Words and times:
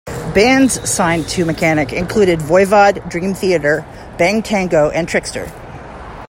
Bands 0.33 0.89
signed 0.89 1.27
to 1.29 1.45
Mechanic 1.45 1.93
included 1.93 2.39
Voivod, 2.39 3.07
Dream 3.07 3.35
Theater, 3.35 3.81
Bang 4.17 4.41
Tango, 4.41 4.89
and 4.89 5.07
Trixter. 5.07 5.47